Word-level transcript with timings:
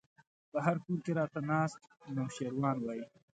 په 0.51 0.57
هر 0.65 0.77
کور 0.85 0.99
کې 1.05 1.11
راته 1.19 1.39
ناست 1.51 1.79
نوشيروان 2.15 2.77
وای 2.81 3.01